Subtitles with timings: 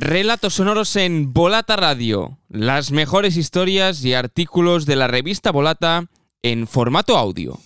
[0.00, 2.38] Relatos sonoros en Volata Radio.
[2.48, 6.06] Las mejores historias y artículos de la revista Volata
[6.42, 7.58] en formato audio.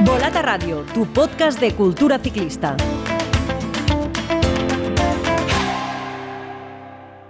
[0.00, 2.74] Volata Radio, tu podcast de cultura ciclista.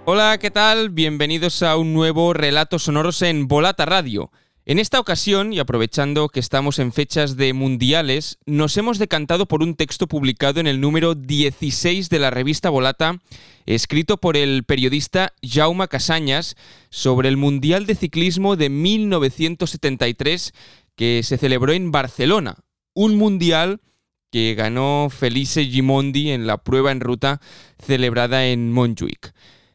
[0.05, 0.89] Hola, ¿qué tal?
[0.89, 4.31] Bienvenidos a un nuevo Relatos sonoros en Volata Radio.
[4.65, 9.61] En esta ocasión, y aprovechando que estamos en fechas de mundiales, nos hemos decantado por
[9.61, 13.19] un texto publicado en el número 16 de la revista Volata,
[13.65, 16.55] escrito por el periodista Jaume Casañas
[16.89, 20.53] sobre el Mundial de Ciclismo de 1973
[20.95, 22.55] que se celebró en Barcelona.
[22.93, 23.81] Un mundial
[24.31, 27.41] que ganó Felice Gimondi en la prueba en ruta
[27.85, 29.33] celebrada en Montjuic.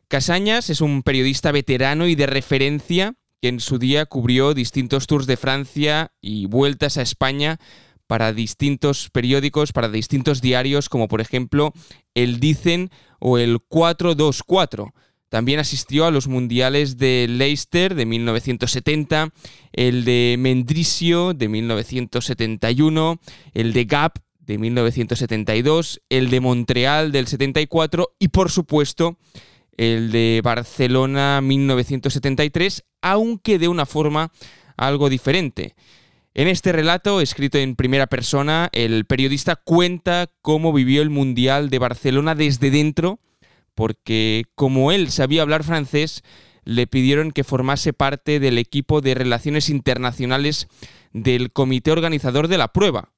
[0.09, 5.27] Casañas es un periodista veterano y de referencia que en su día cubrió distintos tours
[5.27, 7.59] de Francia y vueltas a España
[8.07, 11.73] para distintos periódicos, para distintos diarios, como por ejemplo
[12.15, 12.91] el Dicen
[13.21, 14.95] o el 424.
[15.29, 19.31] También asistió a los mundiales de Leicester de 1970,
[19.73, 23.21] el de Mendrisio de 1971,
[23.53, 29.19] el de Gap de 1972, el de Montreal del 74 y por supuesto
[29.77, 34.33] el de Barcelona 1973, aunque de una forma
[34.77, 35.75] algo diferente.
[36.35, 41.79] En este relato, escrito en primera persona, el periodista cuenta cómo vivió el Mundial de
[41.79, 43.19] Barcelona desde dentro,
[43.75, 46.23] porque como él sabía hablar francés,
[46.65, 50.69] le pidieron que formase parte del equipo de relaciones internacionales
[51.13, 53.13] del comité organizador de la prueba,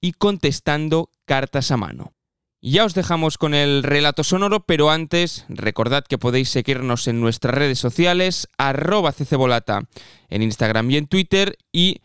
[0.00, 2.15] y contestando cartas a mano.
[2.62, 7.54] Ya os dejamos con el relato sonoro, pero antes recordad que podéis seguirnos en nuestras
[7.54, 9.82] redes sociales, arroba ccbolata
[10.30, 12.00] en Instagram y en Twitter y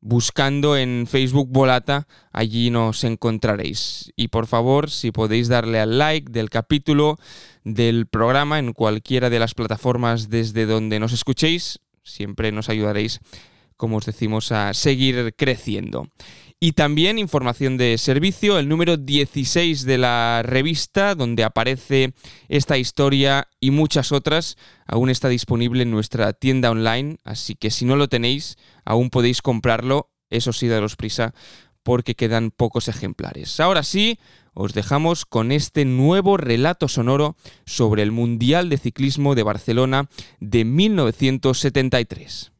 [0.00, 4.12] buscando en Facebook Volata, allí nos encontraréis.
[4.14, 7.18] Y por favor, si podéis darle al like del capítulo
[7.64, 13.20] del programa en cualquiera de las plataformas desde donde nos escuchéis, siempre nos ayudaréis,
[13.76, 16.08] como os decimos, a seguir creciendo.
[16.60, 22.14] Y también información de servicio, el número 16 de la revista, donde aparece
[22.48, 27.84] esta historia y muchas otras, aún está disponible en nuestra tienda online, así que si
[27.84, 31.34] no lo tenéis, aún podéis comprarlo, eso sí, daros prisa,
[31.82, 33.60] porque quedan pocos ejemplares.
[33.60, 34.18] Ahora sí,
[34.54, 37.36] os dejamos con este nuevo relato sonoro
[37.66, 40.08] sobre el Mundial de Ciclismo de Barcelona
[40.40, 42.52] de 1973.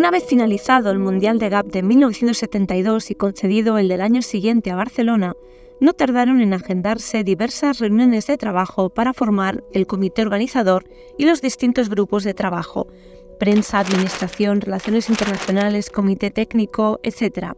[0.00, 4.70] Una vez finalizado el Mundial de Gap de 1972 y concedido el del año siguiente
[4.70, 5.34] a Barcelona,
[5.78, 10.86] no tardaron en agendarse diversas reuniones de trabajo para formar el comité organizador
[11.18, 12.86] y los distintos grupos de trabajo,
[13.38, 17.52] prensa, administración, relaciones internacionales, comité técnico, etc.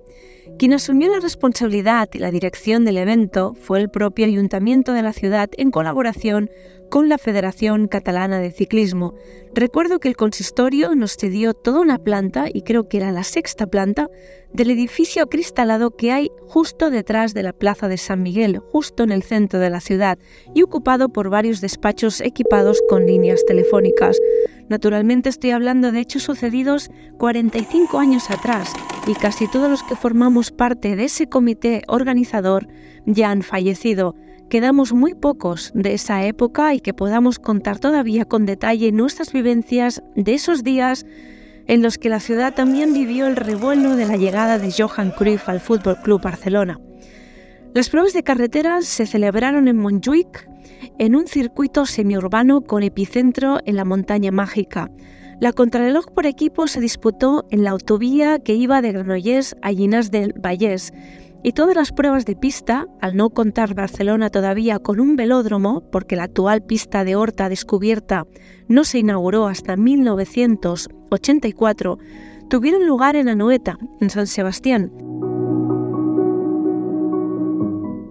[0.59, 5.13] Quien asumió la responsabilidad y la dirección del evento fue el propio ayuntamiento de la
[5.13, 6.51] ciudad en colaboración
[6.93, 9.15] con la Federación Catalana de Ciclismo.
[9.55, 13.67] Recuerdo que el consistorio nos cedió toda una planta, y creo que era la sexta
[13.67, 14.11] planta,
[14.53, 19.11] del edificio acristalado que hay justo detrás de la Plaza de San Miguel, justo en
[19.11, 20.19] el centro de la ciudad,
[20.55, 24.19] y ocupado por varios despachos equipados con líneas telefónicas.
[24.69, 28.71] Naturalmente estoy hablando de hechos sucedidos 45 años atrás,
[29.07, 32.69] y casi todos los que formamos parte de ese comité organizador
[33.06, 34.15] ya han fallecido
[34.53, 40.03] quedamos muy pocos de esa época y que podamos contar todavía con detalle nuestras vivencias
[40.15, 41.06] de esos días
[41.66, 45.48] en los que la ciudad también vivió el revuelo de la llegada de Johan Cruyff
[45.48, 46.78] al Fútbol Club Barcelona.
[47.72, 50.47] Las pruebas de carreteras se celebraron en Montjuic,
[50.99, 54.91] en un circuito semiurbano con epicentro en la montaña mágica.
[55.43, 60.13] La contrarreloj por equipo se disputó en la autovía que iba de Granollers a Llinas
[60.13, 60.93] del Vallès
[61.43, 66.15] y todas las pruebas de pista, al no contar Barcelona todavía con un velódromo, porque
[66.15, 68.25] la actual pista de Horta descubierta
[68.69, 71.99] no se inauguró hasta 1984,
[72.49, 74.93] tuvieron lugar en Anoeta, en San Sebastián.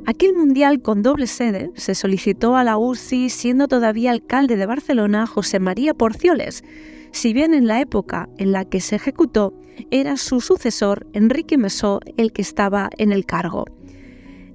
[0.06, 5.28] Aquel mundial con doble sede se solicitó a la UCI siendo todavía alcalde de Barcelona
[5.28, 6.66] José María Porcioles,
[7.12, 9.54] si bien en la época en la que se ejecutó
[9.90, 13.66] era su sucesor, Enrique Mesó, el que estaba en el cargo.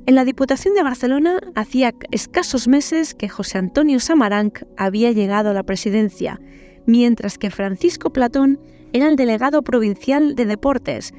[0.06, 5.52] En la Diputación de Barcelona hacía escasos meses que José Antonio Samaranch había llegado a
[5.52, 6.40] la presidencia,
[6.86, 8.60] mientras que Francisco Platón
[8.92, 11.12] era el delegado provincial de deportes.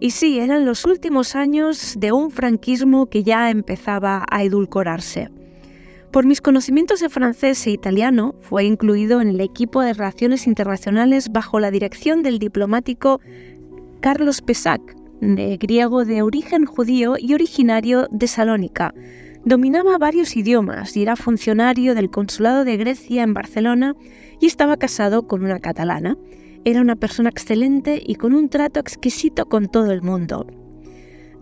[0.00, 5.30] Y sí, eran los últimos años de un franquismo que ya empezaba a edulcorarse.
[6.16, 11.30] Por mis conocimientos de francés e italiano, fue incluido en el equipo de relaciones internacionales
[11.30, 13.20] bajo la dirección del diplomático
[14.00, 14.80] Carlos Pesac,
[15.20, 18.94] de griego de origen judío y originario de Salónica.
[19.44, 23.94] Dominaba varios idiomas y era funcionario del Consulado de Grecia en Barcelona
[24.40, 26.16] y estaba casado con una catalana.
[26.64, 30.46] Era una persona excelente y con un trato exquisito con todo el mundo.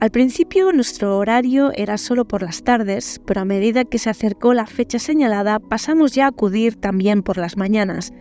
[0.04, 4.52] Al principio nuestro horario era solo por las tardes, pero a medida que se acercó
[4.52, 8.12] la fecha señalada pasamos ya a acudir también por las mañanas.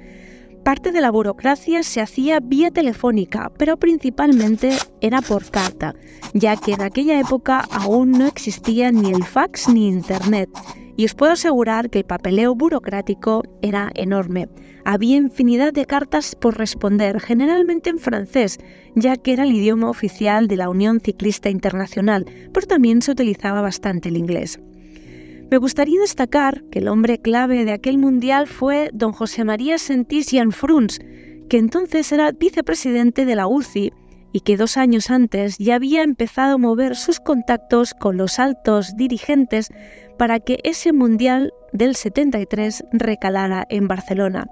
[0.63, 4.71] Parte de la burocracia se hacía vía telefónica, pero principalmente
[5.01, 5.93] era por carta,
[6.33, 10.49] ya que en aquella época aún no existía ni el fax ni Internet.
[10.95, 14.47] Y os puedo asegurar que el papeleo burocrático era enorme.
[14.85, 18.59] Había infinidad de cartas por responder, generalmente en francés,
[18.95, 23.61] ya que era el idioma oficial de la Unión Ciclista Internacional, pero también se utilizaba
[23.61, 24.59] bastante el inglés.
[25.49, 30.31] Me gustaría destacar que el hombre clave de aquel mundial fue don José María Sentís
[30.51, 30.99] Fruns,
[31.49, 33.93] que entonces era vicepresidente de la UCI
[34.33, 38.97] y que dos años antes ya había empezado a mover sus contactos con los altos
[38.97, 39.69] dirigentes
[40.17, 44.47] para que ese mundial del 73 recalara en Barcelona.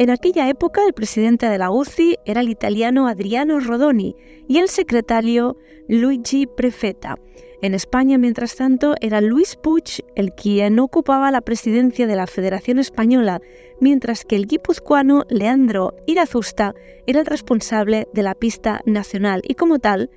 [0.00, 4.16] En aquella época el presidente de la UCI era el italiano Adriano Rodoni
[4.48, 5.58] y el secretario
[5.88, 7.18] Luigi Prefeta.
[7.60, 12.78] En España, mientras tanto, era Luis Puig el quien ocupaba la presidencia de la Federación
[12.78, 13.42] Española,
[13.78, 16.72] mientras que el guipuzcoano Leandro Irazusta
[17.06, 20.08] era el responsable de la pista nacional y como tal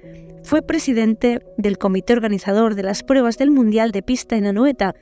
[0.43, 4.95] fue presidente del comité organizador de las pruebas del Mundial de Pista en Anoeta,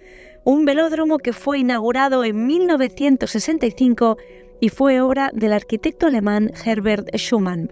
[0.44, 4.18] un velódromo que fue inaugurado en 1965
[4.62, 7.70] y fue obra del arquitecto alemán Herbert Schumann.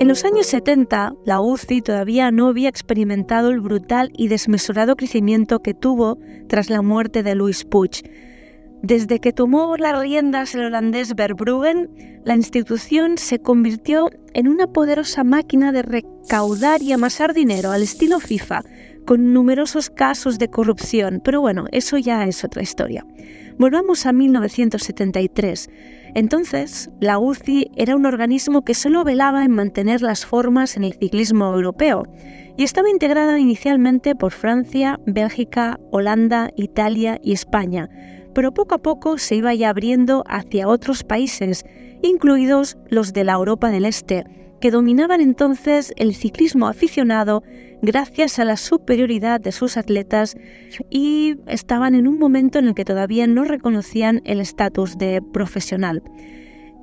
[0.00, 5.58] En los años 70, la UCI todavía no había experimentado el brutal y desmesurado crecimiento
[5.58, 8.08] que tuvo tras la muerte de Louis Puig.
[8.80, 15.24] Desde que tomó las riendas el holandés Verbruggen, la institución se convirtió en una poderosa
[15.24, 18.62] máquina de recaudar y amasar dinero al estilo FIFA,
[19.08, 23.06] con numerosos casos de corrupción, pero bueno, eso ya es otra historia.
[23.56, 25.70] Volvamos a 1973.
[26.14, 30.92] Entonces, la UCI era un organismo que solo velaba en mantener las formas en el
[30.92, 32.02] ciclismo europeo
[32.58, 37.88] y estaba integrada inicialmente por Francia, Bélgica, Holanda, Italia y España,
[38.34, 41.64] pero poco a poco se iba ya abriendo hacia otros países,
[42.02, 44.26] incluidos los de la Europa del Este,
[44.60, 47.42] que dominaban entonces el ciclismo aficionado
[47.82, 50.36] gracias a la superioridad de sus atletas
[50.90, 56.02] y estaban en un momento en el que todavía no reconocían el estatus de profesional.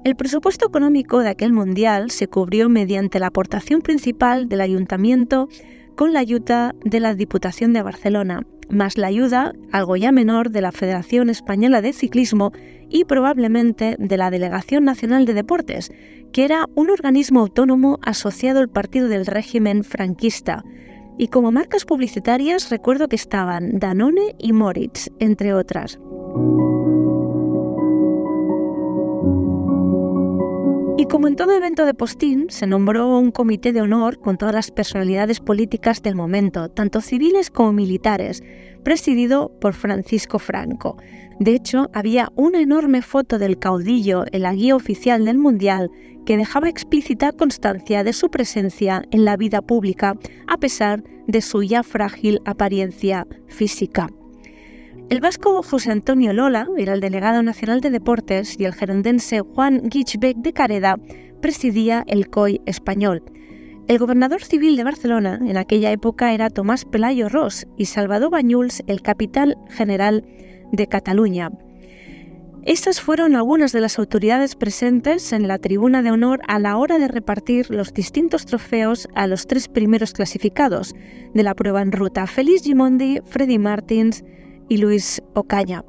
[0.04, 5.50] El presupuesto económico de aquel mundial se cubrió mediante la aportación principal del ayuntamiento
[5.96, 10.62] con la ayuda de la Diputación de Barcelona, más la ayuda, algo ya menor, de
[10.62, 12.52] la Federación Española de Ciclismo
[12.90, 15.92] y probablemente de la Delegación Nacional de Deportes,
[16.32, 20.64] que era un organismo autónomo asociado al partido del régimen franquista.
[21.18, 25.98] Y como marcas publicitarias recuerdo que estaban Danone y Moritz, entre otras.
[31.10, 34.72] Como en todo evento de postín, se nombró un comité de honor con todas las
[34.72, 38.44] personalidades políticas del momento, tanto civiles como militares,
[38.84, 40.98] presidido por Francisco Franco.
[41.40, 45.90] De hecho, había una enorme foto del caudillo en la guía oficial del Mundial
[46.26, 50.16] que dejaba explícita constancia de su presencia en la vida pública,
[50.48, 54.10] a pesar de su ya frágil apariencia física.
[55.08, 59.92] El vasco José Antonio Lola era el delegado nacional de deportes y el gerondense Juan
[59.92, 60.98] Gichbeck de Careda
[61.42, 63.22] presidía el COI español.
[63.88, 68.82] El gobernador civil de Barcelona en aquella época era Tomás Pelayo Ros y Salvador Bañuls
[68.88, 70.26] el capitán general
[70.72, 71.52] de Cataluña.
[72.64, 76.98] Estas fueron algunas de las autoridades presentes en la tribuna de honor a la hora
[76.98, 80.96] de repartir los distintos trofeos a los tres primeros clasificados
[81.36, 84.24] de la prueba en ruta, Félix Gimondi, Freddy Martins
[84.70, 85.84] y Luis Ocaña.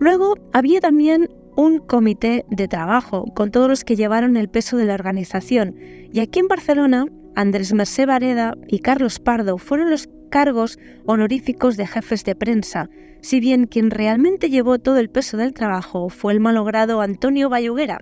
[0.00, 4.86] Luego había también un comité de trabajo con todos los que llevaron el peso de
[4.86, 5.76] la organización
[6.12, 11.86] y aquí en Barcelona Andrés Mercé Vareda y Carlos Pardo fueron los cargos honoríficos de
[11.86, 12.88] jefes de prensa,
[13.20, 18.00] si bien quien realmente llevó todo el peso del trabajo fue el malogrado Antonio Bayuguera,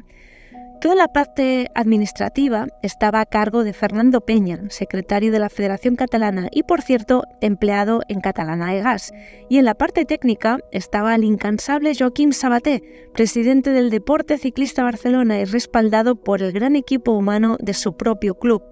[0.80, 6.48] Toda la parte administrativa estaba a cargo de Fernando Peña, secretario de la Federación Catalana
[6.50, 9.12] y, por cierto, empleado en Catalana de Gas.
[9.50, 12.82] Y en la parte técnica estaba el incansable Joaquín Sabaté,
[13.12, 18.36] presidente del Deporte Ciclista Barcelona y respaldado por el gran equipo humano de su propio
[18.36, 18.62] club.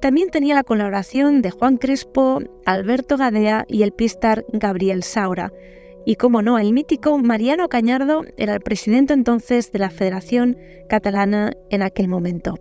[0.00, 5.52] también tenía la colaboración de Juan Crespo, Alberto Gadea y el pistar Gabriel Saura.
[6.04, 11.52] Y como no, el mítico Mariano Cañardo era el presidente entonces de la Federación Catalana
[11.70, 12.58] en aquel momento.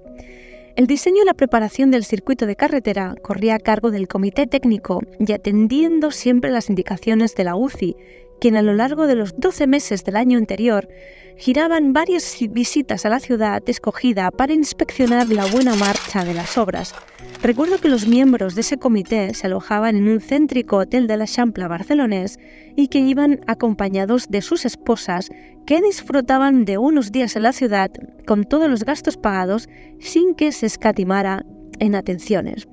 [0.75, 5.01] El diseño y la preparación del circuito de carretera corría a cargo del comité técnico
[5.19, 7.97] y atendiendo siempre las indicaciones de la UCI,
[8.41, 10.89] quien a lo largo de los 12 meses del año anterior
[11.37, 16.95] giraban varias visitas a la ciudad escogida para inspeccionar la buena marcha de las obras.
[17.43, 21.27] Recuerdo que los miembros de ese comité se alojaban en un céntrico hotel de la
[21.27, 22.39] Champla barcelonés
[22.75, 25.29] y que iban acompañados de sus esposas
[25.67, 27.91] que disfrutaban de unos días en la ciudad
[28.25, 29.69] con todos los gastos pagados
[29.99, 31.45] sin que se escatimara
[31.79, 32.67] en atenciones.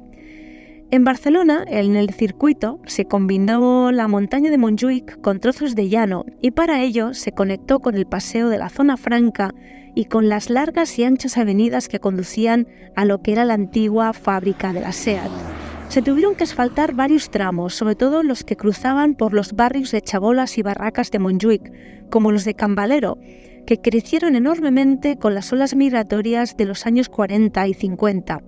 [0.90, 6.24] En Barcelona, en el circuito, se combinó la montaña de Montjuic con trozos de llano
[6.40, 9.54] y para ello se conectó con el paseo de la zona franca
[9.94, 14.14] y con las largas y anchas avenidas que conducían a lo que era la antigua
[14.14, 15.28] fábrica de la SEAT.
[15.90, 20.00] Se tuvieron que asfaltar varios tramos, sobre todo los que cruzaban por los barrios de
[20.00, 21.70] Chabolas y Barracas de Montjuic,
[22.08, 23.18] como los de Cambalero,
[23.66, 28.40] que crecieron enormemente con las olas migratorias de los años 40 y 50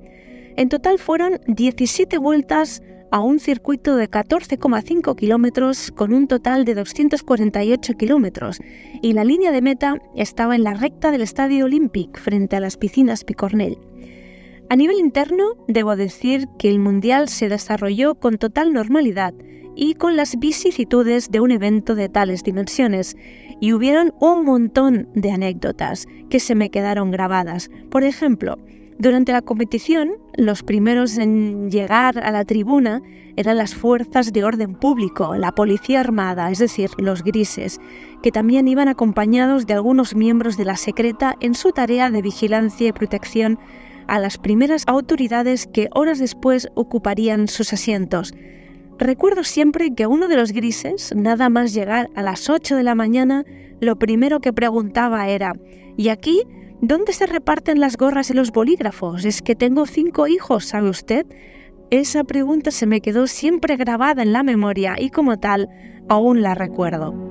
[0.61, 6.75] en total fueron 17 vueltas a un circuito de 14,5 kilómetros con un total de
[6.75, 8.61] 248 kilómetros
[9.00, 12.76] y la línea de meta estaba en la recta del Estadio Olympic frente a las
[12.76, 13.79] piscinas Picornell.
[14.69, 19.33] A nivel interno, debo decir que el Mundial se desarrolló con total normalidad
[19.75, 23.17] y con las vicisitudes de un evento de tales dimensiones,
[23.62, 27.71] y hubieron un montón de anécdotas que se me quedaron grabadas.
[27.90, 28.59] Por ejemplo,
[29.00, 33.00] durante la competición, los primeros en llegar a la tribuna
[33.35, 37.80] eran las fuerzas de orden público, la policía armada, es decir, los grises,
[38.23, 42.88] que también iban acompañados de algunos miembros de la secreta en su tarea de vigilancia
[42.88, 43.59] y protección
[44.07, 48.35] a las primeras autoridades que horas después ocuparían sus asientos.
[48.99, 52.95] Recuerdo siempre que uno de los grises, nada más llegar a las 8 de la
[52.95, 53.47] mañana,
[53.80, 55.54] lo primero que preguntaba era,
[55.97, 56.42] ¿y aquí
[56.83, 59.27] ¿Dónde se reparten las gorras y los bolígrafos?
[59.27, 61.27] Es que tengo cinco hijos, ¿sabe usted?
[61.91, 65.69] Esa pregunta se me quedó siempre grabada en la memoria y como tal
[66.09, 67.30] aún la recuerdo.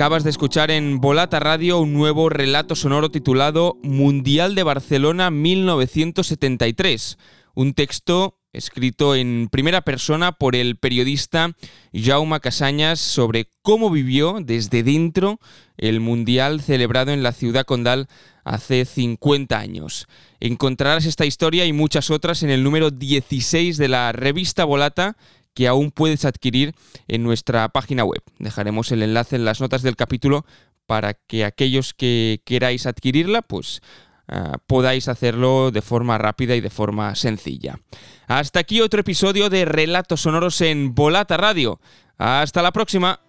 [0.00, 7.18] Acabas de escuchar en Volata Radio un nuevo relato sonoro titulado Mundial de Barcelona 1973,
[7.54, 11.54] un texto escrito en primera persona por el periodista
[11.92, 15.38] Jaume Casañas sobre cómo vivió desde dentro
[15.76, 18.08] el Mundial celebrado en la ciudad condal
[18.42, 20.06] hace 50 años.
[20.40, 25.18] Encontrarás esta historia y muchas otras en el número 16 de la revista Volata
[25.54, 26.74] que aún puedes adquirir
[27.08, 28.22] en nuestra página web.
[28.38, 30.44] Dejaremos el enlace en las notas del capítulo
[30.86, 33.80] para que aquellos que queráis adquirirla, pues
[34.28, 37.78] ah, podáis hacerlo de forma rápida y de forma sencilla.
[38.26, 41.80] Hasta aquí otro episodio de Relatos Sonoros en Volata Radio.
[42.18, 43.20] Hasta la próxima.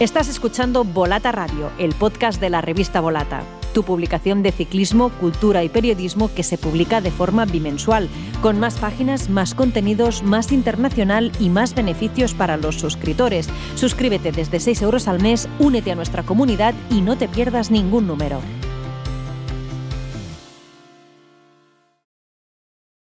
[0.00, 3.42] Estás escuchando Volata Radio, el podcast de la revista Volata
[3.76, 8.08] tu publicación de ciclismo, cultura y periodismo que se publica de forma bimensual,
[8.40, 13.50] con más páginas, más contenidos, más internacional y más beneficios para los suscriptores.
[13.74, 18.06] Suscríbete desde 6 euros al mes, únete a nuestra comunidad y no te pierdas ningún
[18.06, 18.40] número.